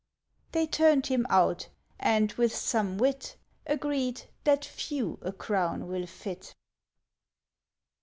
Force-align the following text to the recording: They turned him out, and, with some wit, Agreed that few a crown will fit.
They 0.53 0.65
turned 0.65 1.05
him 1.05 1.27
out, 1.29 1.67
and, 1.99 2.31
with 2.31 2.55
some 2.55 2.97
wit, 2.97 3.35
Agreed 3.67 4.23
that 4.45 4.65
few 4.65 5.19
a 5.21 5.31
crown 5.31 5.87
will 5.87 6.07
fit. 6.07 6.55